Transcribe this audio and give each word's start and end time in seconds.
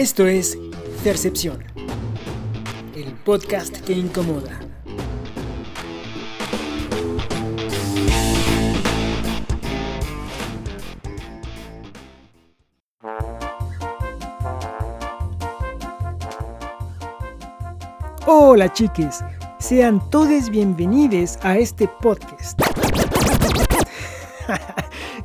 Esto 0.00 0.26
es 0.26 0.56
Percepción, 1.04 1.62
el 2.96 3.12
podcast 3.16 3.76
que 3.80 3.92
incomoda. 3.92 4.58
Hola 18.26 18.72
chiques, 18.72 19.22
sean 19.58 20.00
todos 20.08 20.48
bienvenidos 20.48 21.38
a 21.42 21.58
este 21.58 21.86
podcast. 22.00 22.58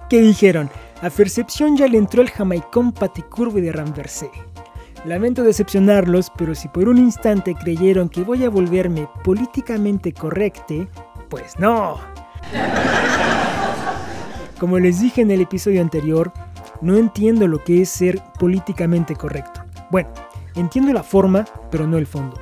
¿Qué 0.09 0.19
dijeron? 0.19 0.69
A 1.01 1.09
Percepción 1.09 1.77
ya 1.77 1.87
le 1.87 1.97
entró 1.97 2.21
el 2.21 2.29
jamaicón 2.29 2.91
paticurve 2.91 3.61
de 3.61 3.71
Ramversé. 3.71 4.29
Lamento 5.05 5.43
decepcionarlos, 5.43 6.31
pero 6.35 6.55
si 6.55 6.67
por 6.67 6.89
un 6.89 6.97
instante 6.97 7.53
creyeron 7.53 8.09
que 8.09 8.23
voy 8.23 8.43
a 8.43 8.49
volverme 8.49 9.07
políticamente 9.23 10.11
correcte, 10.13 10.87
pues 11.29 11.59
no. 11.59 11.99
Como 14.59 14.79
les 14.79 15.01
dije 15.01 15.21
en 15.21 15.29
el 15.29 15.41
episodio 15.41 15.81
anterior, 15.81 16.33
no 16.81 16.97
entiendo 16.97 17.47
lo 17.47 17.63
que 17.63 17.83
es 17.83 17.89
ser 17.89 18.19
políticamente 18.39 19.15
correcto. 19.15 19.63
Bueno, 19.91 20.09
entiendo 20.55 20.91
la 20.91 21.03
forma, 21.03 21.45
pero 21.69 21.85
no 21.85 21.99
el 21.99 22.07
fondo. 22.07 22.39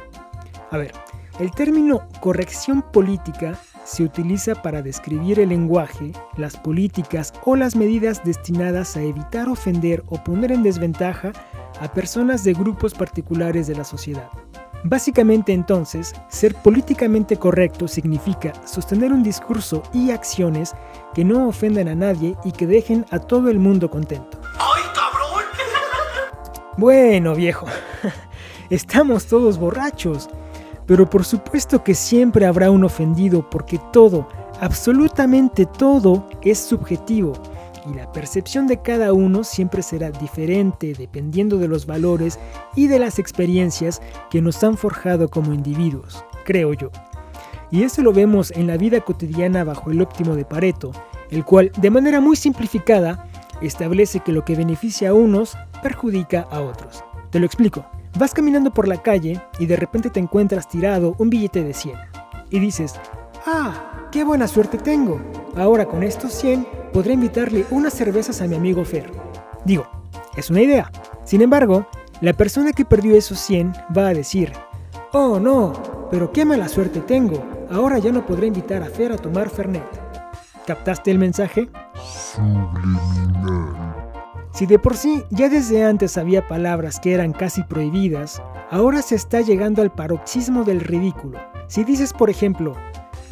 A 0.71 0.77
ver, 0.77 0.93
el 1.39 1.51
término 1.51 2.07
corrección 2.21 2.81
política 2.81 3.59
se 3.83 4.03
utiliza 4.03 4.55
para 4.55 4.81
describir 4.81 5.41
el 5.41 5.49
lenguaje, 5.49 6.13
las 6.37 6.55
políticas 6.55 7.33
o 7.43 7.57
las 7.57 7.75
medidas 7.75 8.23
destinadas 8.23 8.95
a 8.95 9.01
evitar 9.01 9.49
ofender 9.49 10.01
o 10.07 10.23
poner 10.23 10.53
en 10.53 10.63
desventaja 10.63 11.33
a 11.79 11.91
personas 11.91 12.43
de 12.43 12.53
grupos 12.53 12.93
particulares 12.93 13.67
de 13.67 13.75
la 13.75 13.83
sociedad. 13.83 14.29
Básicamente 14.85 15.53
entonces, 15.53 16.13
ser 16.27 16.55
políticamente 16.55 17.37
correcto 17.37 17.87
significa 17.87 18.51
sostener 18.65 19.13
un 19.13 19.23
discurso 19.23 19.81
y 19.93 20.11
acciones 20.11 20.73
que 21.13 21.23
no 21.23 21.47
ofendan 21.47 21.87
a 21.87 21.95
nadie 21.95 22.35
y 22.43 22.51
que 22.51 22.67
dejen 22.67 23.05
a 23.09 23.19
todo 23.19 23.49
el 23.49 23.59
mundo 23.59 23.89
contento. 23.89 24.39
¡Ay, 24.59 24.83
cabrón! 24.93 25.45
Bueno, 26.75 27.33
viejo, 27.33 27.65
estamos 28.69 29.25
todos 29.27 29.57
borrachos. 29.57 30.29
Pero 30.85 31.09
por 31.09 31.23
supuesto 31.23 31.81
que 31.81 31.95
siempre 31.95 32.45
habrá 32.45 32.69
un 32.69 32.83
ofendido 32.83 33.49
porque 33.49 33.79
todo, 33.93 34.27
absolutamente 34.59 35.65
todo, 35.65 36.27
es 36.41 36.59
subjetivo 36.59 37.33
y 37.85 37.93
la 37.93 38.11
percepción 38.11 38.67
de 38.67 38.81
cada 38.81 39.13
uno 39.13 39.43
siempre 39.43 39.81
será 39.81 40.11
diferente 40.11 40.93
dependiendo 40.97 41.57
de 41.57 41.67
los 41.67 41.85
valores 41.85 42.39
y 42.75 42.87
de 42.87 42.99
las 42.99 43.19
experiencias 43.19 44.01
que 44.29 44.41
nos 44.41 44.63
han 44.63 44.77
forjado 44.77 45.29
como 45.29 45.53
individuos, 45.53 46.23
creo 46.45 46.73
yo. 46.73 46.89
Y 47.71 47.83
esto 47.83 48.03
lo 48.03 48.13
vemos 48.13 48.51
en 48.51 48.67
la 48.67 48.77
vida 48.77 49.01
cotidiana 49.01 49.63
bajo 49.63 49.91
el 49.91 50.01
óptimo 50.01 50.35
de 50.35 50.45
Pareto, 50.45 50.91
el 51.31 51.43
cual, 51.43 51.71
de 51.77 51.89
manera 51.89 52.19
muy 52.19 52.35
simplificada, 52.35 53.27
establece 53.61 54.19
que 54.19 54.31
lo 54.31 54.45
que 54.45 54.55
beneficia 54.55 55.09
a 55.09 55.13
unos 55.13 55.57
perjudica 55.81 56.47
a 56.51 56.61
otros. 56.61 57.03
Te 57.31 57.39
lo 57.39 57.45
explico. 57.45 57.85
Vas 58.17 58.33
caminando 58.33 58.71
por 58.71 58.87
la 58.87 59.01
calle 59.01 59.41
y 59.57 59.65
de 59.65 59.75
repente 59.75 60.11
te 60.11 60.19
encuentras 60.19 60.69
tirado 60.69 61.15
un 61.17 61.31
billete 61.31 61.63
de 61.63 61.73
100 61.73 61.95
y 62.51 62.59
dices, 62.59 62.93
¡ah! 63.47 64.09
¡Qué 64.11 64.23
buena 64.23 64.47
suerte 64.47 64.77
tengo! 64.77 65.19
Ahora 65.55 65.85
con 65.85 66.03
estos 66.03 66.33
100 66.33 66.67
podré 66.91 67.13
invitarle 67.13 67.65
unas 67.69 67.93
cervezas 67.93 68.41
a 68.41 68.47
mi 68.47 68.55
amigo 68.55 68.83
Fer. 68.83 69.11
Digo, 69.65 69.85
es 70.35 70.49
una 70.49 70.61
idea. 70.61 70.91
Sin 71.23 71.41
embargo, 71.41 71.85
la 72.21 72.33
persona 72.33 72.73
que 72.73 72.85
perdió 72.85 73.15
esos 73.15 73.39
100 73.39 73.73
va 73.95 74.07
a 74.07 74.13
decir, 74.13 74.51
¡oh 75.11 75.39
no! 75.39 75.73
Pero 76.09 76.31
qué 76.31 76.45
mala 76.45 76.67
suerte 76.67 77.01
tengo. 77.01 77.43
Ahora 77.69 77.99
ya 77.99 78.11
no 78.11 78.25
podré 78.25 78.47
invitar 78.47 78.83
a 78.83 78.87
Fer 78.87 79.11
a 79.11 79.17
tomar 79.17 79.49
Fernet. 79.49 79.83
¿Captaste 80.65 81.11
el 81.11 81.19
mensaje? 81.19 81.69
Subliminal. 82.03 83.75
Si 84.53 84.67
de 84.67 84.77
por 84.77 84.95
sí 84.95 85.23
ya 85.31 85.49
desde 85.49 85.83
antes 85.83 86.17
había 86.17 86.47
palabras 86.47 86.99
que 86.99 87.13
eran 87.13 87.33
casi 87.33 87.63
prohibidas, 87.63 88.41
ahora 88.69 89.01
se 89.01 89.15
está 89.15 89.41
llegando 89.41 89.81
al 89.81 89.91
paroxismo 89.91 90.63
del 90.63 90.79
ridículo. 90.79 91.39
Si 91.67 91.83
dices, 91.83 92.13
por 92.13 92.29
ejemplo, 92.29 92.75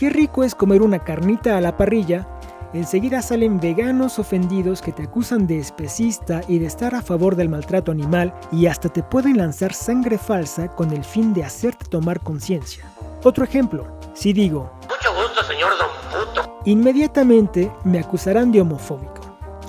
qué 0.01 0.09
rico 0.09 0.43
es 0.43 0.55
comer 0.55 0.81
una 0.81 0.97
carnita 0.97 1.57
a 1.57 1.61
la 1.61 1.77
parrilla, 1.77 2.27
enseguida 2.73 3.21
salen 3.21 3.59
veganos 3.59 4.17
ofendidos 4.17 4.81
que 4.81 4.91
te 4.91 5.03
acusan 5.03 5.45
de 5.45 5.59
especista 5.59 6.41
y 6.47 6.57
de 6.57 6.65
estar 6.65 6.95
a 6.95 7.03
favor 7.03 7.35
del 7.35 7.49
maltrato 7.49 7.91
animal 7.91 8.33
y 8.51 8.65
hasta 8.65 8.89
te 8.89 9.03
pueden 9.03 9.37
lanzar 9.37 9.73
sangre 9.73 10.17
falsa 10.17 10.69
con 10.69 10.91
el 10.91 11.03
fin 11.03 11.35
de 11.35 11.43
hacerte 11.43 11.85
tomar 11.85 12.19
conciencia. 12.19 12.83
Otro 13.23 13.43
ejemplo, 13.43 13.85
si 14.15 14.33
digo, 14.33 14.71
mucho 14.89 15.13
gusto 15.21 15.43
señor 15.43 15.73
don 15.77 16.25
puto, 16.25 16.59
inmediatamente 16.65 17.71
me 17.83 17.99
acusarán 17.99 18.51
de 18.51 18.61
homofóbico 18.61 19.21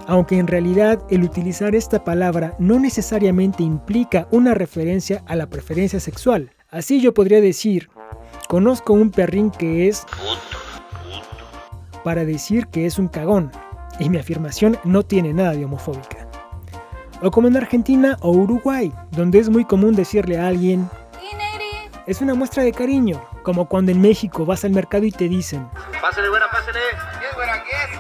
aunque 0.07 0.39
en 0.39 0.47
realidad 0.47 1.01
el 1.11 1.23
utilizar 1.23 1.75
esta 1.75 2.05
palabra 2.05 2.57
no 2.59 2.81
necesariamente 2.81 3.63
implica 3.63 4.27
una 4.31 4.53
referencia 4.53 5.23
a 5.27 5.37
la 5.37 5.47
preferencia 5.47 6.01
sexual. 6.01 6.51
Así 6.71 7.01
yo 7.01 7.15
podría 7.15 7.41
decir, 7.41 7.89
conozco 8.53 8.93
un 8.93 9.11
perrín 9.11 9.51
que 9.51 9.89
es 9.89 10.05
para 12.05 12.27
decir 12.27 12.67
que 12.67 12.85
es 12.85 12.99
un 12.99 13.09
cagón, 13.09 13.51
y 13.99 14.11
mi 14.11 14.19
afirmación 14.19 14.79
no 14.85 15.05
tiene 15.05 15.33
nada 15.33 15.53
de 15.53 15.65
homofóbica. 15.65 16.29
O 17.23 17.31
como 17.31 17.49
en 17.49 17.57
Argentina 17.57 18.19
o 18.21 18.31
Uruguay, 18.31 18.93
donde 19.13 19.39
es 19.39 19.49
muy 19.49 19.65
común 19.65 19.95
decirle 19.95 20.39
a 20.39 20.49
alguien, 20.49 20.87
es 22.07 22.21
una 22.21 22.35
muestra 22.35 22.63
de 22.63 22.73
cariño, 22.73 23.25
como 23.43 23.71
cuando 23.71 23.91
en 23.91 24.03
México 24.03 24.45
vas 24.45 24.67
al 24.67 24.73
mercado 24.73 25.07
y 25.07 25.13
te 25.13 25.31
dicen, 25.31 25.67
pásale 26.03 26.29
buena, 26.29 26.45
pásale, 26.51 26.79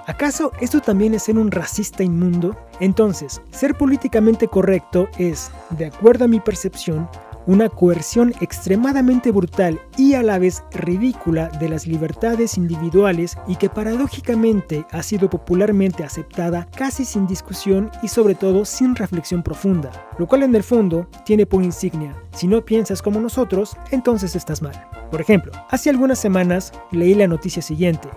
¿Acaso 0.06 0.52
esto 0.60 0.80
también 0.80 1.14
es 1.14 1.22
ser 1.22 1.38
un 1.38 1.50
racista 1.50 2.02
inmundo? 2.02 2.54
Entonces, 2.78 3.40
ser 3.52 3.74
políticamente 3.74 4.48
correcto 4.48 5.08
es, 5.16 5.50
de 5.70 5.86
acuerdo 5.86 6.26
a 6.26 6.28
mi 6.28 6.40
percepción, 6.40 7.08
una 7.46 7.68
coerción 7.68 8.34
extremadamente 8.40 9.30
brutal 9.30 9.80
y 9.96 10.14
a 10.14 10.22
la 10.22 10.38
vez 10.38 10.62
ridícula 10.72 11.48
de 11.48 11.68
las 11.68 11.86
libertades 11.86 12.56
individuales 12.56 13.36
y 13.46 13.56
que 13.56 13.68
paradójicamente 13.68 14.86
ha 14.90 15.02
sido 15.02 15.28
popularmente 15.28 16.04
aceptada 16.04 16.68
casi 16.76 17.04
sin 17.04 17.26
discusión 17.26 17.90
y 18.02 18.08
sobre 18.08 18.34
todo 18.34 18.64
sin 18.64 18.94
reflexión 18.94 19.42
profunda, 19.42 19.90
lo 20.18 20.26
cual 20.26 20.42
en 20.42 20.54
el 20.54 20.62
fondo 20.62 21.08
tiene 21.24 21.46
por 21.46 21.62
insignia, 21.62 22.16
si 22.32 22.46
no 22.46 22.64
piensas 22.64 23.02
como 23.02 23.20
nosotros, 23.20 23.76
entonces 23.90 24.36
estás 24.36 24.62
mal. 24.62 24.88
Por 25.10 25.20
ejemplo, 25.20 25.52
hace 25.68 25.90
algunas 25.90 26.18
semanas 26.18 26.72
leí 26.90 27.14
la 27.14 27.26
noticia 27.26 27.62
siguiente, 27.62 28.08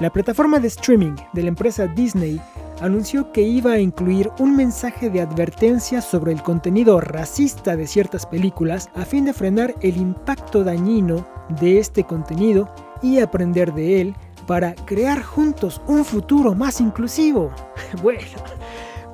la 0.00 0.10
plataforma 0.10 0.58
de 0.58 0.68
streaming 0.68 1.14
de 1.32 1.42
la 1.42 1.48
empresa 1.48 1.86
Disney 1.86 2.40
anunció 2.80 3.32
que 3.32 3.40
iba 3.40 3.72
a 3.72 3.78
incluir 3.78 4.30
un 4.38 4.54
mensaje 4.54 5.08
de 5.08 5.22
advertencia 5.22 6.02
sobre 6.02 6.32
el 6.32 6.42
contenido 6.42 7.00
racista 7.00 7.76
de 7.76 7.86
ciertas 7.86 8.26
películas 8.26 8.90
a 8.94 9.06
fin 9.06 9.24
de 9.24 9.32
frenar 9.32 9.74
el 9.80 9.96
impacto 9.96 10.64
dañino 10.64 11.26
de 11.60 11.78
este 11.78 12.04
contenido 12.04 12.68
y 13.02 13.20
aprender 13.20 13.72
de 13.72 14.02
él 14.02 14.14
para 14.46 14.74
crear 14.74 15.22
juntos 15.22 15.80
un 15.86 16.04
futuro 16.04 16.54
más 16.54 16.80
inclusivo. 16.80 17.50
Bueno, 18.02 18.20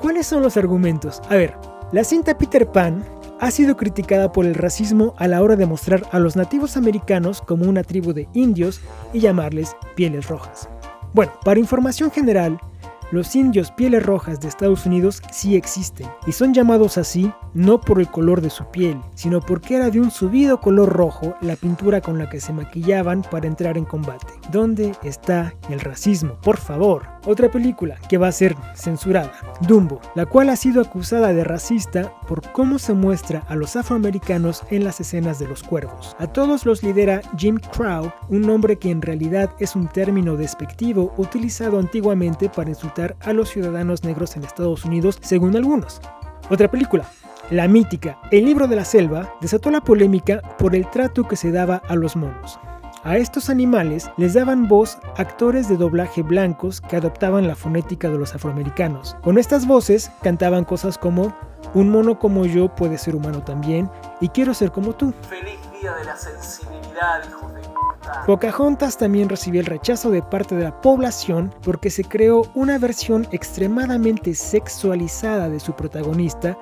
¿cuáles 0.00 0.26
son 0.26 0.42
los 0.42 0.56
argumentos? 0.56 1.20
A 1.28 1.36
ver, 1.36 1.56
la 1.92 2.02
cinta 2.02 2.36
Peter 2.36 2.66
Pan 2.66 3.04
ha 3.42 3.50
sido 3.50 3.76
criticada 3.76 4.30
por 4.30 4.46
el 4.46 4.54
racismo 4.54 5.14
a 5.18 5.26
la 5.26 5.42
hora 5.42 5.56
de 5.56 5.66
mostrar 5.66 6.04
a 6.12 6.20
los 6.20 6.36
nativos 6.36 6.76
americanos 6.76 7.42
como 7.42 7.68
una 7.68 7.82
tribu 7.82 8.12
de 8.12 8.28
indios 8.34 8.80
y 9.12 9.18
llamarles 9.18 9.74
pieles 9.96 10.28
rojas. 10.28 10.68
Bueno, 11.12 11.32
para 11.44 11.58
información 11.58 12.12
general, 12.12 12.60
los 13.10 13.34
indios 13.34 13.72
pieles 13.72 14.06
rojas 14.06 14.40
de 14.40 14.46
Estados 14.46 14.86
Unidos 14.86 15.20
sí 15.32 15.56
existen 15.56 16.06
y 16.24 16.30
son 16.30 16.54
llamados 16.54 16.96
así 16.98 17.32
no 17.52 17.80
por 17.80 17.98
el 17.98 18.06
color 18.06 18.42
de 18.42 18.48
su 18.48 18.64
piel, 18.66 19.00
sino 19.16 19.40
porque 19.40 19.74
era 19.74 19.90
de 19.90 19.98
un 19.98 20.12
subido 20.12 20.60
color 20.60 20.90
rojo 20.90 21.34
la 21.40 21.56
pintura 21.56 22.00
con 22.00 22.18
la 22.18 22.30
que 22.30 22.40
se 22.40 22.52
maquillaban 22.52 23.22
para 23.22 23.48
entrar 23.48 23.76
en 23.76 23.86
combate. 23.86 24.34
¿Dónde 24.52 24.94
está 25.02 25.52
el 25.68 25.80
racismo? 25.80 26.34
Por 26.42 26.58
favor. 26.58 27.11
Otra 27.24 27.50
película 27.50 27.96
que 28.08 28.18
va 28.18 28.28
a 28.28 28.32
ser 28.32 28.56
censurada, 28.74 29.32
Dumbo, 29.60 30.00
la 30.16 30.26
cual 30.26 30.48
ha 30.48 30.56
sido 30.56 30.82
acusada 30.82 31.32
de 31.32 31.44
racista 31.44 32.12
por 32.26 32.42
cómo 32.52 32.80
se 32.80 32.94
muestra 32.94 33.44
a 33.48 33.54
los 33.54 33.76
afroamericanos 33.76 34.62
en 34.70 34.82
las 34.82 35.00
escenas 35.00 35.38
de 35.38 35.46
los 35.46 35.62
cuervos. 35.62 36.16
A 36.18 36.26
todos 36.26 36.66
los 36.66 36.82
lidera 36.82 37.20
Jim 37.36 37.58
Crow, 37.58 38.10
un 38.28 38.42
nombre 38.42 38.76
que 38.76 38.90
en 38.90 39.02
realidad 39.02 39.50
es 39.60 39.76
un 39.76 39.86
término 39.86 40.36
despectivo 40.36 41.14
utilizado 41.16 41.78
antiguamente 41.78 42.48
para 42.48 42.70
insultar 42.70 43.16
a 43.20 43.32
los 43.32 43.50
ciudadanos 43.50 44.02
negros 44.02 44.36
en 44.36 44.42
Estados 44.44 44.84
Unidos, 44.84 45.18
según 45.22 45.54
algunos. 45.54 46.00
Otra 46.50 46.68
película, 46.68 47.06
la 47.50 47.68
mítica 47.68 48.18
El 48.30 48.46
libro 48.46 48.66
de 48.66 48.76
la 48.76 48.84
selva 48.84 49.34
desató 49.40 49.70
la 49.70 49.80
polémica 49.80 50.40
por 50.58 50.74
el 50.74 50.90
trato 50.90 51.28
que 51.28 51.36
se 51.36 51.52
daba 51.52 51.82
a 51.86 51.94
los 51.94 52.16
monos. 52.16 52.58
A 53.04 53.16
estos 53.16 53.50
animales 53.50 54.08
les 54.16 54.34
daban 54.34 54.68
voz 54.68 54.96
actores 55.16 55.68
de 55.68 55.76
doblaje 55.76 56.22
blancos 56.22 56.80
que 56.80 56.94
adoptaban 56.94 57.48
la 57.48 57.56
fonética 57.56 58.08
de 58.08 58.16
los 58.16 58.32
afroamericanos. 58.32 59.16
Con 59.24 59.38
estas 59.38 59.66
voces 59.66 60.12
cantaban 60.22 60.64
cosas 60.64 60.98
como 60.98 61.34
un 61.74 61.90
mono 61.90 62.20
como 62.20 62.46
yo 62.46 62.72
puede 62.72 62.98
ser 62.98 63.16
humano 63.16 63.42
también 63.42 63.90
y 64.20 64.28
quiero 64.28 64.54
ser 64.54 64.70
como 64.70 64.94
tú. 64.94 65.12
Feliz 65.28 65.58
día 65.80 65.96
de 65.96 66.04
la 66.04 66.16
sensibilidad, 66.16 67.28
hijos 67.28 67.52
de 67.54 67.60
Pocahontas 68.24 68.96
también 68.96 69.28
recibió 69.28 69.60
el 69.60 69.66
rechazo 69.66 70.10
de 70.10 70.22
parte 70.22 70.54
de 70.54 70.62
la 70.62 70.80
población 70.80 71.52
porque 71.64 71.90
se 71.90 72.04
creó 72.04 72.42
una 72.54 72.78
versión 72.78 73.26
extremadamente 73.32 74.32
sexualizada 74.36 75.48
de 75.48 75.58
su 75.58 75.72
protagonista 75.72 76.56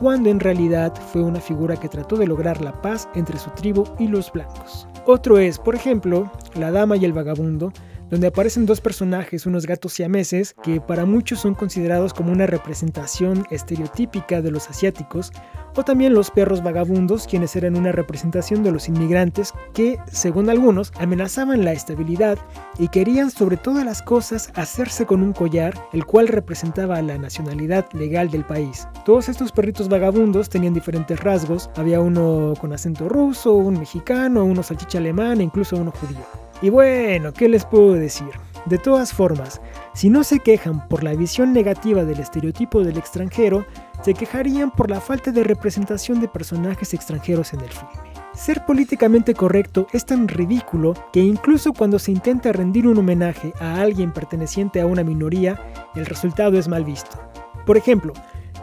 cuando 0.00 0.28
en 0.28 0.40
realidad 0.40 0.92
fue 1.12 1.22
una 1.22 1.40
figura 1.40 1.76
que 1.76 1.88
trató 1.88 2.16
de 2.16 2.26
lograr 2.26 2.60
la 2.60 2.82
paz 2.82 3.08
entre 3.14 3.38
su 3.38 3.50
tribu 3.50 3.84
y 4.00 4.08
los 4.08 4.32
blancos. 4.32 4.88
Otro 5.06 5.38
es, 5.38 5.58
por 5.58 5.74
ejemplo, 5.74 6.30
La 6.58 6.70
Dama 6.70 6.96
y 6.96 7.04
el 7.04 7.12
Vagabundo, 7.12 7.72
donde 8.14 8.28
aparecen 8.28 8.64
dos 8.64 8.80
personajes, 8.80 9.44
unos 9.44 9.66
gatos 9.66 9.94
siameses, 9.94 10.54
que 10.62 10.80
para 10.80 11.04
muchos 11.04 11.40
son 11.40 11.56
considerados 11.56 12.14
como 12.14 12.30
una 12.30 12.46
representación 12.46 13.44
estereotípica 13.50 14.40
de 14.40 14.52
los 14.52 14.70
asiáticos, 14.70 15.32
o 15.74 15.82
también 15.82 16.14
los 16.14 16.30
perros 16.30 16.62
vagabundos, 16.62 17.26
quienes 17.26 17.56
eran 17.56 17.74
una 17.74 17.90
representación 17.90 18.62
de 18.62 18.70
los 18.70 18.88
inmigrantes 18.88 19.52
que, 19.72 19.98
según 20.12 20.48
algunos, 20.48 20.92
amenazaban 21.00 21.64
la 21.64 21.72
estabilidad 21.72 22.38
y 22.78 22.86
querían 22.86 23.32
sobre 23.32 23.56
todas 23.56 23.84
las 23.84 24.00
cosas 24.00 24.52
hacerse 24.54 25.06
con 25.06 25.20
un 25.20 25.32
collar, 25.32 25.74
el 25.92 26.06
cual 26.06 26.28
representaba 26.28 27.02
la 27.02 27.18
nacionalidad 27.18 27.92
legal 27.94 28.30
del 28.30 28.44
país. 28.44 28.86
Todos 29.04 29.28
estos 29.28 29.50
perritos 29.50 29.88
vagabundos 29.88 30.48
tenían 30.48 30.72
diferentes 30.72 31.18
rasgos, 31.18 31.68
había 31.74 31.98
uno 31.98 32.54
con 32.60 32.72
acento 32.72 33.08
ruso, 33.08 33.54
un 33.54 33.80
mexicano, 33.80 34.44
uno 34.44 34.62
salchicha 34.62 34.98
alemán 34.98 35.40
e 35.40 35.42
incluso 35.42 35.76
uno 35.76 35.90
judío. 35.90 36.43
Y 36.64 36.70
bueno, 36.70 37.34
¿qué 37.34 37.46
les 37.46 37.66
puedo 37.66 37.92
decir? 37.92 38.30
De 38.64 38.78
todas 38.78 39.12
formas, 39.12 39.60
si 39.92 40.08
no 40.08 40.24
se 40.24 40.40
quejan 40.40 40.88
por 40.88 41.04
la 41.04 41.12
visión 41.12 41.52
negativa 41.52 42.06
del 42.06 42.20
estereotipo 42.20 42.82
del 42.82 42.96
extranjero, 42.96 43.66
se 44.02 44.14
quejarían 44.14 44.70
por 44.70 44.88
la 44.88 45.02
falta 45.02 45.30
de 45.30 45.44
representación 45.44 46.22
de 46.22 46.28
personajes 46.28 46.94
extranjeros 46.94 47.52
en 47.52 47.60
el 47.60 47.68
filme. 47.68 47.92
Ser 48.32 48.64
políticamente 48.64 49.34
correcto 49.34 49.88
es 49.92 50.06
tan 50.06 50.26
ridículo 50.26 50.94
que 51.12 51.20
incluso 51.20 51.74
cuando 51.74 51.98
se 51.98 52.12
intenta 52.12 52.50
rendir 52.50 52.86
un 52.86 52.96
homenaje 52.96 53.52
a 53.60 53.82
alguien 53.82 54.10
perteneciente 54.10 54.80
a 54.80 54.86
una 54.86 55.04
minoría, 55.04 55.60
el 55.94 56.06
resultado 56.06 56.58
es 56.58 56.66
mal 56.66 56.86
visto. 56.86 57.18
Por 57.66 57.76
ejemplo, 57.76 58.14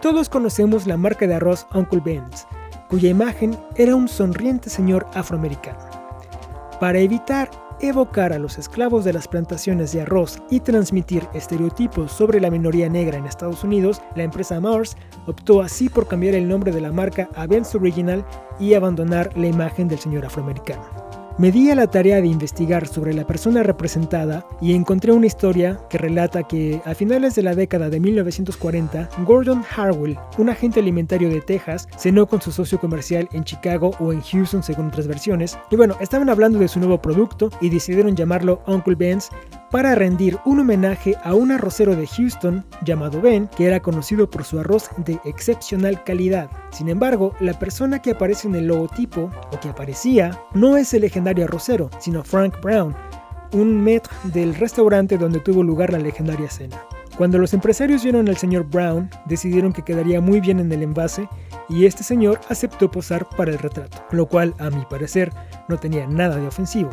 todos 0.01 0.27
conocemos 0.27 0.87
la 0.87 0.97
marca 0.97 1.27
de 1.27 1.35
arroz 1.35 1.67
Uncle 1.75 2.01
Ben's, 2.03 2.47
cuya 2.89 3.09
imagen 3.09 3.55
era 3.75 3.95
un 3.95 4.07
sonriente 4.07 4.71
señor 4.71 5.05
afroamericano. 5.13 5.77
Para 6.79 6.97
evitar 6.97 7.51
evocar 7.81 8.33
a 8.33 8.39
los 8.39 8.57
esclavos 8.57 9.03
de 9.03 9.13
las 9.13 9.27
plantaciones 9.27 9.91
de 9.91 10.01
arroz 10.01 10.41
y 10.49 10.59
transmitir 10.59 11.27
estereotipos 11.33 12.11
sobre 12.11 12.39
la 12.39 12.51
minoría 12.51 12.89
negra 12.89 13.17
en 13.17 13.25
Estados 13.25 13.63
Unidos, 13.63 14.01
la 14.15 14.23
empresa 14.23 14.59
Mars 14.59 14.95
optó 15.25 15.61
así 15.61 15.89
por 15.89 16.07
cambiar 16.07 16.35
el 16.35 16.47
nombre 16.47 16.71
de 16.71 16.81
la 16.81 16.91
marca 16.91 17.29
a 17.35 17.47
Ben's 17.47 17.73
Original 17.75 18.25
y 18.59 18.73
abandonar 18.73 19.35
la 19.37 19.47
imagen 19.47 19.87
del 19.87 19.99
señor 19.99 20.25
afroamericano. 20.25 21.00
Me 21.41 21.51
di 21.51 21.71
a 21.71 21.75
la 21.75 21.87
tarea 21.87 22.21
de 22.21 22.27
investigar 22.27 22.87
sobre 22.87 23.15
la 23.15 23.25
persona 23.25 23.63
representada 23.63 24.45
y 24.61 24.75
encontré 24.75 25.11
una 25.11 25.25
historia 25.25 25.79
que 25.89 25.97
relata 25.97 26.43
que 26.43 26.79
a 26.85 26.93
finales 26.93 27.33
de 27.33 27.41
la 27.41 27.55
década 27.55 27.89
de 27.89 27.99
1940, 27.99 29.09
Gordon 29.25 29.63
Harwell, 29.75 30.19
un 30.37 30.49
agente 30.49 30.81
alimentario 30.81 31.29
de 31.29 31.41
Texas, 31.41 31.87
cenó 31.97 32.27
con 32.27 32.43
su 32.43 32.51
socio 32.51 32.79
comercial 32.79 33.27
en 33.31 33.43
Chicago 33.43 33.89
o 33.99 34.13
en 34.13 34.21
Houston 34.21 34.61
según 34.61 34.89
otras 34.89 35.07
versiones. 35.07 35.57
Y 35.71 35.77
bueno, 35.77 35.97
estaban 35.99 36.29
hablando 36.29 36.59
de 36.59 36.67
su 36.67 36.77
nuevo 36.77 37.01
producto 37.01 37.49
y 37.59 37.69
decidieron 37.69 38.15
llamarlo 38.15 38.61
Uncle 38.67 38.93
Ben's 38.93 39.31
para 39.71 39.95
rendir 39.95 40.37
un 40.45 40.59
homenaje 40.59 41.15
a 41.23 41.33
un 41.33 41.51
arrocero 41.51 41.95
de 41.95 42.05
Houston 42.05 42.65
llamado 42.83 43.21
Ben, 43.21 43.47
que 43.55 43.65
era 43.65 43.79
conocido 43.79 44.29
por 44.29 44.43
su 44.43 44.59
arroz 44.59 44.89
de 44.97 45.17
excepcional 45.23 46.03
calidad. 46.03 46.51
Sin 46.71 46.89
embargo, 46.89 47.33
la 47.39 47.57
persona 47.57 48.01
que 48.01 48.11
aparece 48.11 48.49
en 48.49 48.55
el 48.55 48.67
logotipo, 48.67 49.31
o 49.51 49.59
que 49.59 49.69
aparecía, 49.69 50.37
no 50.53 50.75
es 50.75 50.93
el 50.93 51.01
legendario 51.01 51.30
arrocero, 51.39 51.89
sino 51.99 52.23
Frank 52.23 52.59
Brown, 52.61 52.95
un 53.53 53.81
maître 53.83 54.11
del 54.25 54.55
restaurante 54.55 55.17
donde 55.17 55.39
tuvo 55.39 55.63
lugar 55.63 55.91
la 55.91 55.99
legendaria 55.99 56.49
cena. 56.49 56.77
Cuando 57.17 57.37
los 57.37 57.53
empresarios 57.53 58.03
vieron 58.03 58.27
al 58.29 58.37
señor 58.37 58.63
Brown, 58.63 59.09
decidieron 59.25 59.73
que 59.73 59.83
quedaría 59.83 60.21
muy 60.21 60.39
bien 60.39 60.59
en 60.59 60.71
el 60.71 60.83
envase 60.83 61.27
y 61.69 61.85
este 61.85 62.03
señor 62.03 62.39
aceptó 62.49 62.89
posar 62.89 63.27
para 63.37 63.51
el 63.51 63.59
retrato, 63.59 63.97
lo 64.11 64.25
cual, 64.25 64.53
a 64.59 64.69
mi 64.69 64.83
parecer, 64.85 65.31
no 65.67 65.77
tenía 65.77 66.07
nada 66.07 66.37
de 66.37 66.47
ofensivo, 66.47 66.89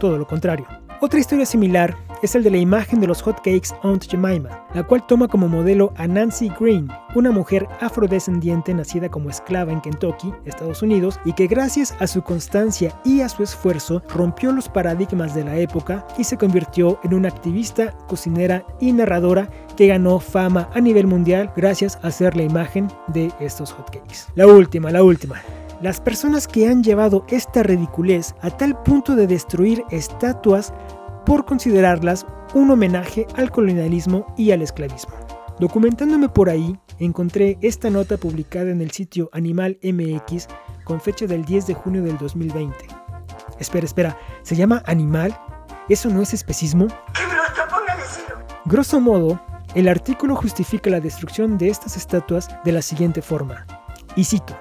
todo 0.00 0.18
lo 0.18 0.26
contrario. 0.26 0.66
Otra 1.00 1.20
historia 1.20 1.46
similar 1.46 1.96
es 2.22 2.34
el 2.34 2.42
de 2.42 2.50
la 2.50 2.58
imagen 2.58 3.00
de 3.00 3.06
los 3.06 3.22
hotcakes 3.22 3.74
Aunt 3.82 4.04
Jemima, 4.08 4.66
la 4.74 4.82
cual 4.82 5.06
toma 5.06 5.28
como 5.28 5.48
modelo 5.48 5.92
a 5.96 6.06
Nancy 6.06 6.50
Green, 6.58 6.88
una 7.14 7.30
mujer 7.30 7.66
afrodescendiente 7.80 8.74
nacida 8.74 9.08
como 9.08 9.30
esclava 9.30 9.72
en 9.72 9.80
Kentucky, 9.80 10.32
Estados 10.44 10.82
Unidos, 10.82 11.18
y 11.24 11.32
que 11.32 11.46
gracias 11.46 11.94
a 12.00 12.06
su 12.06 12.22
constancia 12.22 12.98
y 13.04 13.20
a 13.20 13.28
su 13.28 13.42
esfuerzo 13.42 14.02
rompió 14.14 14.52
los 14.52 14.68
paradigmas 14.68 15.34
de 15.34 15.44
la 15.44 15.56
época 15.58 16.06
y 16.16 16.24
se 16.24 16.36
convirtió 16.36 16.98
en 17.04 17.14
una 17.14 17.28
activista, 17.28 17.92
cocinera 18.06 18.64
y 18.80 18.92
narradora 18.92 19.48
que 19.76 19.86
ganó 19.86 20.20
fama 20.20 20.68
a 20.74 20.80
nivel 20.80 21.06
mundial 21.06 21.52
gracias 21.56 21.98
a 22.02 22.10
ser 22.10 22.36
la 22.36 22.42
imagen 22.42 22.88
de 23.08 23.30
estos 23.40 23.72
hotcakes. 23.72 24.26
La 24.34 24.46
última, 24.46 24.90
la 24.90 25.02
última. 25.02 25.36
Las 25.80 26.00
personas 26.00 26.48
que 26.48 26.66
han 26.66 26.82
llevado 26.82 27.24
esta 27.28 27.62
ridiculez 27.62 28.34
a 28.40 28.50
tal 28.50 28.82
punto 28.82 29.14
de 29.14 29.28
destruir 29.28 29.84
estatuas 29.90 30.74
por 31.28 31.44
considerarlas 31.44 32.24
un 32.54 32.70
homenaje 32.70 33.26
al 33.36 33.50
colonialismo 33.50 34.32
y 34.38 34.52
al 34.52 34.62
esclavismo. 34.62 35.12
Documentándome 35.60 36.30
por 36.30 36.48
ahí, 36.48 36.80
encontré 36.98 37.58
esta 37.60 37.90
nota 37.90 38.16
publicada 38.16 38.70
en 38.70 38.80
el 38.80 38.92
sitio 38.92 39.28
Animal 39.34 39.78
MX 39.82 40.48
con 40.84 41.02
fecha 41.02 41.26
del 41.26 41.44
10 41.44 41.66
de 41.66 41.74
junio 41.74 42.02
del 42.02 42.16
2020. 42.16 42.74
Espera, 43.60 43.84
espera, 43.84 44.18
¿se 44.40 44.56
llama 44.56 44.82
Animal? 44.86 45.38
¿Eso 45.90 46.08
no 46.08 46.22
es 46.22 46.32
especismo? 46.32 46.86
Grosso 48.64 48.98
modo, 48.98 49.38
el 49.74 49.88
artículo 49.88 50.34
justifica 50.34 50.88
la 50.88 51.00
destrucción 51.00 51.58
de 51.58 51.68
estas 51.68 51.98
estatuas 51.98 52.48
de 52.64 52.72
la 52.72 52.80
siguiente 52.80 53.20
forma. 53.20 53.66
Y 54.16 54.24
cito, 54.24 54.58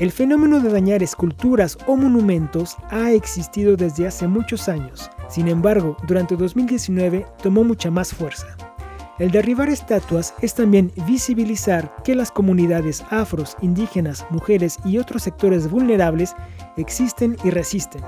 el 0.00 0.10
fenómeno 0.10 0.58
de 0.58 0.72
dañar 0.72 1.04
esculturas 1.04 1.78
o 1.86 1.94
monumentos 1.94 2.76
ha 2.90 3.12
existido 3.12 3.76
desde 3.76 4.08
hace 4.08 4.26
muchos 4.26 4.68
años. 4.68 5.08
Sin 5.28 5.48
embargo, 5.48 5.96
durante 6.06 6.36
2019 6.36 7.26
tomó 7.42 7.64
mucha 7.64 7.90
más 7.90 8.12
fuerza. 8.14 8.46
El 9.18 9.32
derribar 9.32 9.68
estatuas 9.68 10.32
es 10.42 10.54
también 10.54 10.92
visibilizar 11.06 11.92
que 12.04 12.14
las 12.14 12.30
comunidades 12.30 13.04
afros, 13.10 13.56
indígenas, 13.60 14.24
mujeres 14.30 14.78
y 14.84 14.98
otros 14.98 15.24
sectores 15.24 15.68
vulnerables 15.68 16.36
existen 16.76 17.36
y 17.42 17.50
resisten. 17.50 18.02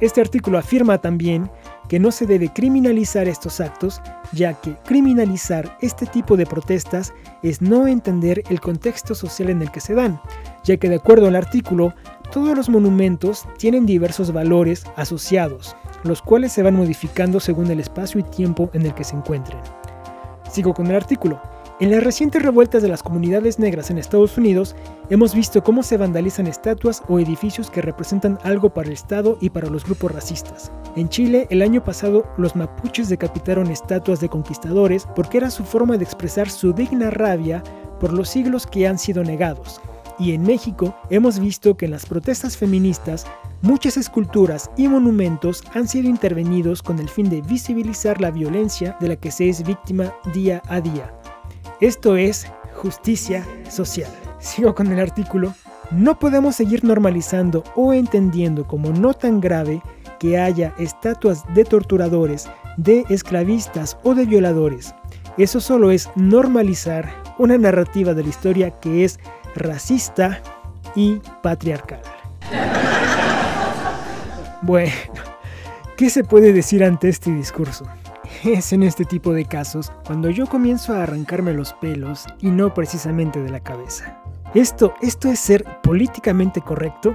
Este 0.00 0.22
artículo 0.22 0.56
afirma 0.56 0.98
también 0.98 1.50
que 1.88 2.00
no 2.00 2.10
se 2.10 2.26
debe 2.26 2.48
criminalizar 2.48 3.28
estos 3.28 3.60
actos, 3.60 4.00
ya 4.32 4.54
que 4.54 4.74
criminalizar 4.86 5.76
este 5.82 6.06
tipo 6.06 6.36
de 6.36 6.46
protestas 6.46 7.12
es 7.42 7.60
no 7.60 7.86
entender 7.86 8.42
el 8.48 8.60
contexto 8.60 9.14
social 9.14 9.50
en 9.50 9.60
el 9.60 9.70
que 9.70 9.80
se 9.80 9.94
dan, 9.94 10.18
ya 10.64 10.78
que 10.78 10.88
de 10.88 10.96
acuerdo 10.96 11.28
al 11.28 11.36
artículo, 11.36 11.94
todos 12.34 12.56
los 12.56 12.68
monumentos 12.68 13.46
tienen 13.58 13.86
diversos 13.86 14.32
valores 14.32 14.82
asociados, 14.96 15.76
los 16.02 16.20
cuales 16.20 16.50
se 16.50 16.64
van 16.64 16.74
modificando 16.74 17.38
según 17.38 17.70
el 17.70 17.78
espacio 17.78 18.18
y 18.18 18.24
tiempo 18.24 18.70
en 18.72 18.84
el 18.84 18.92
que 18.92 19.04
se 19.04 19.14
encuentren. 19.14 19.60
Sigo 20.50 20.74
con 20.74 20.88
el 20.88 20.96
artículo. 20.96 21.40
En 21.78 21.92
las 21.92 22.02
recientes 22.02 22.42
revueltas 22.42 22.82
de 22.82 22.88
las 22.88 23.04
comunidades 23.04 23.60
negras 23.60 23.88
en 23.90 23.98
Estados 23.98 24.36
Unidos, 24.36 24.74
hemos 25.10 25.32
visto 25.32 25.62
cómo 25.62 25.84
se 25.84 25.96
vandalizan 25.96 26.48
estatuas 26.48 27.04
o 27.06 27.20
edificios 27.20 27.70
que 27.70 27.82
representan 27.82 28.36
algo 28.42 28.68
para 28.68 28.88
el 28.88 28.94
Estado 28.94 29.38
y 29.40 29.50
para 29.50 29.70
los 29.70 29.84
grupos 29.84 30.10
racistas. 30.10 30.72
En 30.96 31.08
Chile, 31.08 31.46
el 31.50 31.62
año 31.62 31.84
pasado, 31.84 32.26
los 32.36 32.56
mapuches 32.56 33.08
decapitaron 33.08 33.70
estatuas 33.70 34.18
de 34.18 34.28
conquistadores 34.28 35.06
porque 35.14 35.38
era 35.38 35.50
su 35.50 35.62
forma 35.62 35.98
de 35.98 36.04
expresar 36.04 36.50
su 36.50 36.72
digna 36.72 37.10
rabia 37.10 37.62
por 38.00 38.12
los 38.12 38.28
siglos 38.28 38.66
que 38.66 38.88
han 38.88 38.98
sido 38.98 39.22
negados. 39.22 39.80
Y 40.18 40.32
en 40.32 40.42
México 40.42 40.94
hemos 41.10 41.38
visto 41.38 41.76
que 41.76 41.86
en 41.86 41.90
las 41.90 42.06
protestas 42.06 42.56
feministas 42.56 43.26
muchas 43.62 43.96
esculturas 43.96 44.70
y 44.76 44.88
monumentos 44.88 45.64
han 45.74 45.88
sido 45.88 46.08
intervenidos 46.08 46.82
con 46.82 46.98
el 46.98 47.08
fin 47.08 47.28
de 47.28 47.42
visibilizar 47.42 48.20
la 48.20 48.30
violencia 48.30 48.96
de 49.00 49.08
la 49.08 49.16
que 49.16 49.30
se 49.30 49.48
es 49.48 49.64
víctima 49.64 50.12
día 50.32 50.62
a 50.68 50.80
día. 50.80 51.12
Esto 51.80 52.16
es 52.16 52.46
justicia 52.74 53.44
social. 53.68 54.10
Sigo 54.38 54.74
con 54.74 54.92
el 54.92 55.00
artículo. 55.00 55.54
No 55.90 56.18
podemos 56.18 56.56
seguir 56.56 56.84
normalizando 56.84 57.64
o 57.74 57.92
entendiendo 57.92 58.66
como 58.66 58.90
no 58.90 59.14
tan 59.14 59.40
grave 59.40 59.82
que 60.18 60.38
haya 60.38 60.74
estatuas 60.78 61.42
de 61.54 61.64
torturadores, 61.64 62.48
de 62.76 63.04
esclavistas 63.08 63.98
o 64.02 64.14
de 64.14 64.26
violadores. 64.26 64.94
Eso 65.36 65.60
solo 65.60 65.90
es 65.90 66.08
normalizar 66.14 67.10
una 67.38 67.58
narrativa 67.58 68.14
de 68.14 68.22
la 68.22 68.28
historia 68.28 68.70
que 68.70 69.04
es 69.04 69.18
racista 69.54 70.40
y 70.94 71.20
patriarcal. 71.42 72.00
Bueno, 74.62 74.92
¿qué 75.96 76.08
se 76.08 76.24
puede 76.24 76.52
decir 76.52 76.84
ante 76.84 77.08
este 77.08 77.30
discurso? 77.30 77.86
Es 78.44 78.72
en 78.72 78.82
este 78.82 79.04
tipo 79.04 79.32
de 79.32 79.44
casos 79.44 79.92
cuando 80.06 80.30
yo 80.30 80.46
comienzo 80.46 80.94
a 80.94 81.02
arrancarme 81.02 81.52
los 81.52 81.72
pelos 81.74 82.26
y 82.40 82.48
no 82.48 82.72
precisamente 82.72 83.40
de 83.42 83.50
la 83.50 83.60
cabeza. 83.60 84.18
¿Esto, 84.54 84.94
¿Esto 85.02 85.28
es 85.28 85.40
ser 85.40 85.64
políticamente 85.82 86.60
correcto? 86.60 87.14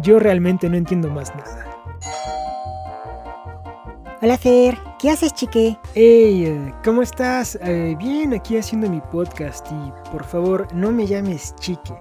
Yo 0.00 0.18
realmente 0.18 0.68
no 0.68 0.76
entiendo 0.76 1.10
más 1.10 1.34
nada. 1.34 1.66
Hola 4.22 4.38
Fer, 4.38 4.78
¿qué 5.04 5.10
haces 5.10 5.34
chique? 5.34 5.78
Hey, 5.94 6.46
eh, 6.46 6.74
¿cómo 6.82 7.02
estás? 7.02 7.58
Eh, 7.60 7.94
bien, 7.98 8.32
aquí 8.32 8.56
haciendo 8.56 8.88
mi 8.88 9.02
podcast 9.12 9.66
y 9.70 10.10
por 10.10 10.24
favor 10.24 10.66
no 10.72 10.92
me 10.92 11.06
llames 11.06 11.54
chique. 11.56 11.94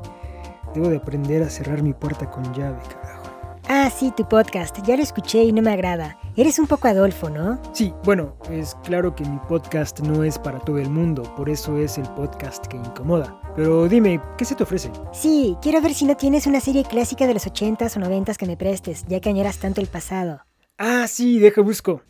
Debo 0.74 0.88
de 0.88 0.96
aprender 0.96 1.44
a 1.44 1.50
cerrar 1.50 1.84
mi 1.84 1.92
puerta 1.92 2.32
con 2.32 2.46
llave, 2.54 2.80
carajo. 2.90 3.24
Ah, 3.68 3.90
sí, 3.90 4.14
tu 4.16 4.26
podcast, 4.26 4.78
ya 4.88 4.96
lo 4.96 5.04
escuché 5.04 5.44
y 5.44 5.52
no 5.52 5.62
me 5.62 5.74
agrada. 5.74 6.18
Eres 6.38 6.60
un 6.60 6.68
poco 6.68 6.88
Adolfo, 6.88 7.30
¿no? 7.30 7.60
Sí, 7.74 7.94
bueno, 8.06 8.38
es 8.50 8.74
claro 8.86 9.14
que 9.14 9.26
mi 9.26 9.38
podcast 9.50 10.00
no 10.00 10.24
es 10.24 10.40
para 10.40 10.60
todo 10.60 10.78
el 10.78 10.90
mundo, 10.90 11.24
por 11.36 11.50
eso 11.50 11.78
es 11.78 11.98
el 11.98 12.08
podcast 12.12 12.68
que 12.68 12.78
incomoda. 12.78 13.38
Pero 13.58 13.90
dime, 13.90 14.22
¿qué 14.38 14.46
se 14.46 14.56
te 14.56 14.64
ofrece? 14.64 14.90
Sí, 15.12 15.58
quiero 15.62 15.82
ver 15.82 15.94
si 15.94 16.06
no 16.06 16.16
tienes 16.16 16.48
una 16.48 16.62
serie 16.62 16.86
clásica 16.86 17.28
de 17.28 17.34
los 17.34 17.48
80s 17.48 17.98
o 17.98 18.00
90s 18.00 18.38
que 18.38 18.46
me 18.46 18.56
prestes, 18.56 19.04
ya 19.10 19.20
que 19.20 19.28
añoras 19.28 19.58
tanto 19.58 19.82
el 19.82 19.88
pasado. 19.88 20.40
Ah, 20.78 21.06
sí, 21.10 21.38
deja 21.40 21.62
busco. 21.62 22.02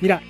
Mira, 0.00 0.22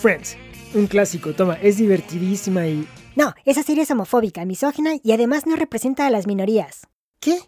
Friends, 0.00 0.36
un 0.74 0.86
clásico, 0.86 1.32
toma, 1.34 1.54
es 1.54 1.76
divertidísima 1.76 2.66
y... 2.66 2.86
No, 3.16 3.34
esa 3.44 3.62
serie 3.62 3.82
es 3.82 3.90
homofóbica, 3.90 4.44
misógina 4.44 4.92
y 5.02 5.12
además 5.12 5.46
no 5.46 5.56
representa 5.56 6.06
a 6.06 6.10
las 6.10 6.26
minorías. 6.26 6.86
¿Qué? 7.20 7.38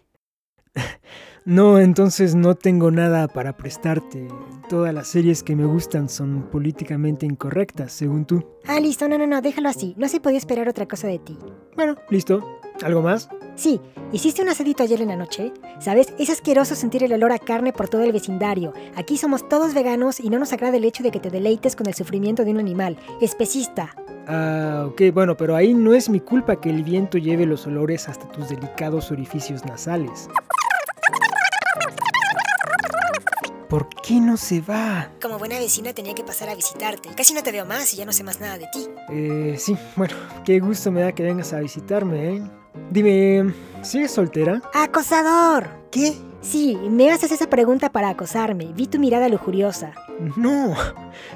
no, 1.45 1.79
entonces 1.79 2.35
no 2.35 2.55
tengo 2.55 2.91
nada 2.91 3.27
para 3.27 3.57
prestarte. 3.57 4.27
Todas 4.69 4.93
las 4.93 5.07
series 5.07 5.41
que 5.41 5.55
me 5.55 5.65
gustan 5.65 6.09
son 6.09 6.49
políticamente 6.51 7.25
incorrectas, 7.25 7.91
según 7.91 8.25
tú. 8.25 8.45
Ah, 8.67 8.79
listo, 8.79 9.07
no, 9.07 9.17
no, 9.17 9.25
no, 9.25 9.41
déjalo 9.41 9.69
así. 9.69 9.95
No 9.97 10.07
se 10.07 10.19
podía 10.19 10.37
esperar 10.37 10.69
otra 10.69 10.87
cosa 10.87 11.07
de 11.07 11.19
ti. 11.19 11.37
Bueno, 11.75 11.95
listo. 12.09 12.59
¿Algo 12.83 13.01
más? 13.01 13.29
Sí, 13.55 13.79
hiciste 14.11 14.41
un 14.41 14.49
asadito 14.49 14.83
ayer 14.83 15.01
en 15.01 15.07
la 15.09 15.15
noche. 15.15 15.53
¿Sabes? 15.79 16.13
Es 16.19 16.29
asqueroso 16.29 16.75
sentir 16.75 17.03
el 17.03 17.13
olor 17.13 17.31
a 17.31 17.39
carne 17.39 17.71
por 17.71 17.87
todo 17.87 18.03
el 18.03 18.11
vecindario. 18.11 18.73
Aquí 18.95 19.17
somos 19.17 19.47
todos 19.47 19.73
veganos 19.73 20.19
y 20.19 20.29
no 20.29 20.39
nos 20.39 20.53
agrada 20.53 20.77
el 20.77 20.83
hecho 20.83 21.03
de 21.03 21.11
que 21.11 21.19
te 21.19 21.29
deleites 21.29 21.75
con 21.75 21.87
el 21.87 21.93
sufrimiento 21.93 22.43
de 22.43 22.51
un 22.51 22.59
animal. 22.59 22.97
Especista. 23.21 23.95
Ah, 24.27 24.85
ok, 24.87 25.01
bueno, 25.13 25.37
pero 25.37 25.55
ahí 25.55 25.73
no 25.73 25.93
es 25.93 26.09
mi 26.09 26.19
culpa 26.19 26.59
que 26.59 26.69
el 26.69 26.83
viento 26.83 27.17
lleve 27.17 27.45
los 27.45 27.67
olores 27.67 28.07
hasta 28.09 28.27
tus 28.29 28.49
delicados 28.49 29.11
orificios 29.11 29.65
nasales. 29.65 30.29
¿Por 33.69 33.89
qué 34.03 34.19
no 34.19 34.37
se 34.37 34.61
va? 34.61 35.09
Como 35.21 35.39
buena 35.39 35.57
vecina 35.57 35.93
tenía 35.93 36.13
que 36.13 36.23
pasar 36.23 36.47
a 36.49 36.55
visitarte. 36.55 37.09
Casi 37.15 37.33
no 37.33 37.41
te 37.41 37.51
veo 37.51 37.65
más 37.65 37.93
y 37.93 37.97
ya 37.97 38.05
no 38.05 38.13
sé 38.13 38.23
más 38.23 38.39
nada 38.39 38.57
de 38.57 38.67
ti. 38.71 38.87
Eh, 39.09 39.55
sí, 39.57 39.75
bueno, 39.95 40.13
qué 40.45 40.59
gusto 40.59 40.91
me 40.91 41.01
da 41.01 41.11
que 41.11 41.23
vengas 41.23 41.53
a 41.53 41.59
visitarme, 41.59 42.35
¿eh? 42.35 42.43
Dime, 42.89 43.53
¿sigues 43.81 44.11
soltera? 44.11 44.61
¡Acosador! 44.73 45.67
¿Qué? 45.91 46.13
Sí, 46.41 46.77
me 46.89 47.09
haces 47.09 47.31
esa 47.31 47.49
pregunta 47.49 47.89
para 47.89 48.09
acosarme. 48.09 48.73
Vi 48.75 48.87
tu 48.87 48.99
mirada 48.99 49.29
lujuriosa. 49.29 49.93
No, 50.35 50.75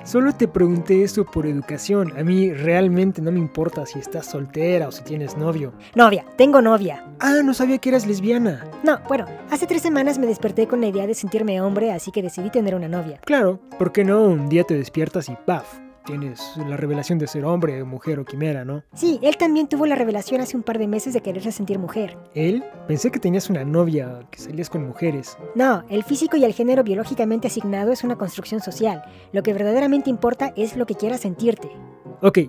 solo 0.03 0.34
te 0.34 0.48
pregunté 0.50 1.03
eso 1.03 1.25
por 1.25 1.48
educación. 1.48 2.12
A 2.17 2.24
mí 2.24 2.51
realmente 2.51 3.22
no 3.22 3.32
me 3.32 3.39
importa 3.39 3.86
si 3.86 4.00
estás 4.00 4.25
soltera 4.25 4.88
o 4.89 4.91
si 4.91 5.03
tienes 5.03 5.38
novio. 5.38 5.74
Novia, 5.96 6.25
tengo 6.36 6.62
novia. 6.62 7.06
Ah, 7.20 7.39
no 7.44 7.53
sabía 7.53 7.77
que 7.77 7.89
eras 7.89 8.06
lesbiana. 8.06 8.65
No, 8.84 9.00
bueno, 9.08 9.25
hace 9.50 9.65
tres 9.65 9.82
semanas 9.82 10.20
me 10.20 10.27
desperté 10.27 10.67
con 10.67 10.82
la 10.82 10.88
idea 10.88 11.08
de 11.08 11.13
sentirme 11.13 11.62
hombre, 11.62 11.94
así 11.94 12.12
que 12.12 12.22
decidí 12.22 12.50
tener 12.50 12.75
una 12.75 12.89
novia. 12.89 13.20
Claro, 13.24 13.60
¿por 13.79 13.94
qué 13.94 14.03
no? 14.03 14.25
Un 14.25 14.50
día 14.50 14.65
te 14.65 14.75
despiertas 14.75 15.29
y 15.29 15.38
¡paf! 15.46 15.87
Tienes 16.07 16.53
la 16.55 16.77
revelación 16.77 17.19
de 17.19 17.27
ser 17.27 17.43
hombre, 17.43 17.83
mujer 17.83 18.17
o 18.19 18.25
quimera, 18.25 18.63
¿no? 18.63 18.81
Sí, 18.93 19.19
él 19.21 19.35
también 19.35 19.67
tuvo 19.67 19.85
la 19.85 19.95
revelación 19.95 20.39
hace 20.39 20.55
un 20.55 20.63
par 20.63 20.79
de 20.79 20.87
meses 20.87 21.13
de 21.13 21.21
quererse 21.21 21.51
sentir 21.51 21.77
mujer. 21.77 22.17
¿Él? 22.33 22.63
Pensé 22.87 23.11
que 23.11 23.19
tenías 23.19 23.49
una 23.49 23.65
novia, 23.65 24.21
que 24.31 24.39
salías 24.39 24.69
con 24.69 24.87
mujeres. 24.87 25.37
No, 25.53 25.83
el 25.89 26.03
físico 26.03 26.37
y 26.37 26.45
el 26.45 26.53
género 26.53 26.83
biológicamente 26.83 27.47
asignado 27.47 27.91
es 27.91 28.05
una 28.05 28.15
construcción 28.15 28.61
social. 28.61 29.03
Lo 29.33 29.43
que 29.43 29.53
verdaderamente 29.53 30.09
importa 30.09 30.53
es 30.55 30.77
lo 30.77 30.85
que 30.85 30.95
quieras 30.95 31.19
sentirte. 31.19 31.69
Ok, 32.21 32.39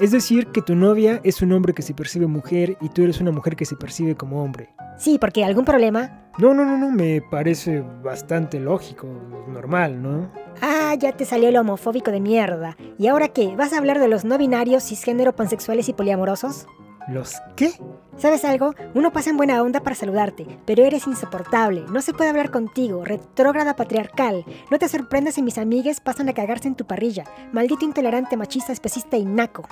es 0.00 0.10
decir 0.10 0.48
que 0.48 0.60
tu 0.60 0.74
novia 0.74 1.20
es 1.22 1.40
un 1.40 1.52
hombre 1.52 1.72
que 1.72 1.82
se 1.82 1.94
percibe 1.94 2.26
mujer 2.26 2.76
y 2.80 2.88
tú 2.88 3.04
eres 3.04 3.20
una 3.20 3.30
mujer 3.30 3.54
que 3.54 3.64
se 3.64 3.76
percibe 3.76 4.16
como 4.16 4.42
hombre. 4.42 4.74
Sí, 4.98 5.18
porque 5.18 5.44
algún 5.44 5.64
problema. 5.64 6.23
No, 6.36 6.52
no, 6.52 6.64
no, 6.64 6.76
no, 6.76 6.90
me 6.90 7.22
parece 7.22 7.80
bastante 7.80 8.58
lógico, 8.58 9.06
normal, 9.46 10.02
¿no? 10.02 10.32
Ah, 10.60 10.94
ya 10.98 11.12
te 11.12 11.24
salió 11.24 11.48
el 11.48 11.56
homofóbico 11.56 12.10
de 12.10 12.20
mierda. 12.20 12.76
¿Y 12.98 13.06
ahora 13.06 13.28
qué? 13.28 13.54
¿Vas 13.54 13.72
a 13.72 13.78
hablar 13.78 14.00
de 14.00 14.08
los 14.08 14.24
no 14.24 14.36
binarios, 14.36 14.82
cisgénero, 14.82 15.36
pansexuales 15.36 15.88
y 15.88 15.92
poliamorosos? 15.92 16.66
¿Los 17.08 17.34
qué? 17.54 17.72
¿Sabes 18.16 18.44
algo? 18.44 18.74
Uno 18.94 19.12
pasa 19.12 19.30
en 19.30 19.36
buena 19.36 19.62
onda 19.62 19.80
para 19.80 19.94
saludarte, 19.94 20.46
pero 20.64 20.84
eres 20.84 21.06
insoportable. 21.06 21.84
No 21.90 22.02
se 22.02 22.14
puede 22.14 22.30
hablar 22.30 22.50
contigo, 22.50 23.04
retrógrada 23.04 23.76
patriarcal. 23.76 24.44
No 24.70 24.78
te 24.78 24.88
sorprendas 24.88 25.34
si 25.34 25.42
mis 25.42 25.58
amigues 25.58 26.00
pasan 26.00 26.28
a 26.28 26.32
cagarse 26.32 26.66
en 26.66 26.74
tu 26.74 26.86
parrilla. 26.86 27.24
Maldito 27.52 27.84
intolerante, 27.84 28.36
machista, 28.36 28.72
especista 28.72 29.16
y 29.16 29.24
naco. 29.24 29.68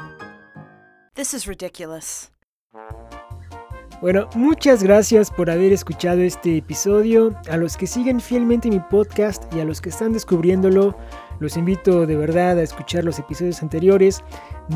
This 1.14 1.35
is 1.35 1.47
ridiculous. 1.47 2.31
Bueno, 4.02 4.28
muchas 4.35 4.82
gracias 4.82 5.30
por 5.30 5.49
haber 5.49 5.73
escuchado 5.73 6.23
este 6.23 6.56
episodio. 6.56 7.37
A 7.49 7.56
los 7.56 7.76
que 7.76 7.87
siguen 7.87 8.21
fielmente 8.21 8.68
mi 8.68 8.80
podcast 8.80 9.44
y 9.54 9.61
a 9.61 9.64
los 9.64 9.80
que 9.80 9.90
están 9.90 10.12
descubriéndolo, 10.12 10.97
los 11.38 11.56
invito 11.56 12.04
de 12.04 12.16
verdad 12.16 12.59
a 12.59 12.62
escuchar 12.62 13.04
los 13.04 13.21
episodios 13.21 13.62
anteriores. 13.62 14.25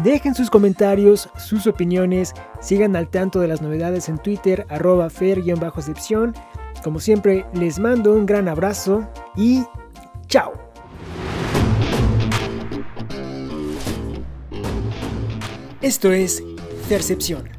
Dejen 0.05 0.33
sus 0.37 0.49
comentarios, 0.49 1.29
sus 1.39 1.67
opiniones, 1.67 2.35
sigan 2.61 2.95
al 2.95 3.09
tanto 3.09 3.41
de 3.41 3.49
las 3.49 3.61
novedades 3.61 4.09
en 4.09 4.19
Twitter, 4.19 4.65
arroba 4.69 5.11
fer-excepción. 5.11 6.33
Como 6.85 7.01
siempre, 7.01 7.45
les 7.53 7.81
mando 7.81 8.13
un 8.13 8.27
gran 8.27 8.47
abrazo 8.47 9.09
y 9.35 9.65
chao. 10.29 10.53
Esto 15.83 16.13
es 16.13 16.45
Percepción 16.89 17.56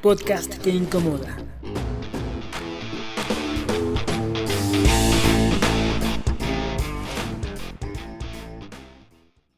podcast 0.00 0.58
que 0.60 0.70
incomoda. 0.70 1.47